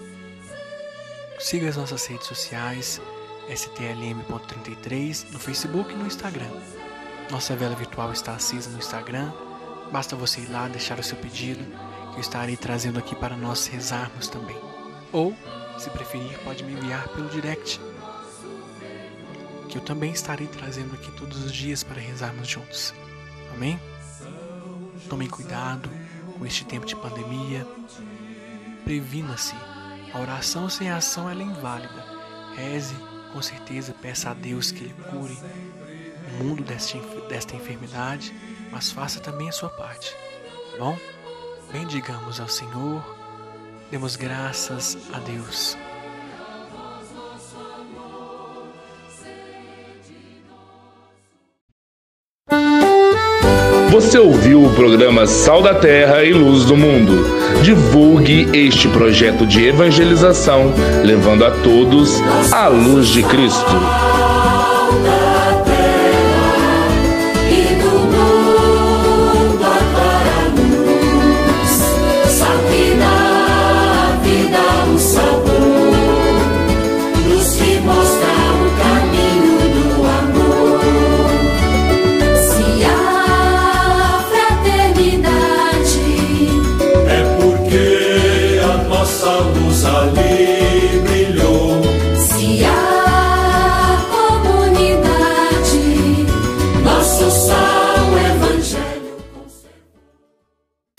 Siga 1.40 1.70
as 1.70 1.78
nossas 1.78 2.06
redes 2.06 2.28
sociais, 2.28 3.02
stlm.33 3.50 5.32
no 5.32 5.40
Facebook 5.40 5.94
e 5.94 5.96
no 5.96 6.06
Instagram. 6.06 6.52
Nossa 7.32 7.56
vela 7.56 7.76
virtual 7.76 8.12
está 8.12 8.34
acesa 8.34 8.70
no 8.70 8.78
Instagram. 8.78 9.32
Basta 9.90 10.18
você 10.18 10.42
ir 10.42 10.50
lá 10.50 10.68
deixar 10.68 11.00
o 11.00 11.04
seu 11.04 11.18
pedido, 11.18 11.64
que 12.12 12.18
eu 12.18 12.20
estarei 12.20 12.58
trazendo 12.58 13.00
aqui 13.00 13.16
para 13.16 13.38
nós 13.38 13.68
rezarmos 13.68 14.28
também. 14.28 14.58
Ou, 15.14 15.34
se 15.78 15.90
preferir, 15.90 16.38
pode 16.40 16.62
me 16.66 16.74
enviar 16.74 17.08
pelo 17.08 17.30
direct, 17.30 17.80
que 19.70 19.78
eu 19.78 19.82
também 19.82 20.12
estarei 20.12 20.48
trazendo 20.48 20.94
aqui 20.94 21.10
todos 21.14 21.46
os 21.46 21.54
dias 21.54 21.84
para 21.84 22.02
rezarmos 22.02 22.50
juntos. 22.50 22.94
Amém? 23.54 23.80
Tomem 25.08 25.30
cuidado 25.30 25.90
com 26.38 26.46
este 26.46 26.66
tempo 26.66 26.86
de 26.86 26.98
pandemia. 26.98 27.66
Previna-se 28.84 29.56
a 30.14 30.20
oração 30.20 30.70
sem 30.70 30.90
ação 30.90 31.30
é 31.30 31.34
inválida. 31.34 32.06
Reze, 32.56 32.96
com 33.32 33.42
certeza, 33.42 33.94
peça 34.02 34.32
a 34.32 34.34
Deus 34.34 34.72
que 34.72 34.84
Ele 34.84 34.96
cure 35.10 35.38
o 36.28 36.44
mundo 36.44 36.64
desta, 36.64 36.98
desta 37.28 37.56
enfermidade, 37.56 38.34
mas 38.72 38.92
faça 38.92 39.20
também 39.20 39.50
a 39.50 39.52
sua 39.52 39.70
parte. 39.70 40.16
Tá 40.72 40.78
bom? 40.80 40.98
Bendigamos 41.72 42.40
ao 42.40 42.48
Senhor, 42.48 43.04
demos 43.92 44.16
graças 44.16 44.98
a 45.14 45.20
Deus. 45.20 45.78
Você 53.92 54.18
ouviu 54.18 54.64
o 54.64 54.74
programa 54.76 55.28
Sal 55.28 55.62
da 55.62 55.76
Terra 55.76 56.24
e 56.24 56.32
Luz 56.32 56.66
do 56.66 56.78
Mundo. 56.78 57.39
Divulgue 57.64 58.48
este 58.54 58.88
projeto 58.88 59.46
de 59.46 59.68
evangelização, 59.68 60.74
levando 61.04 61.46
a 61.46 61.52
todos 61.52 62.22
a 62.54 62.68
luz 62.68 63.10
de 63.10 63.22
Cristo. 63.22 64.29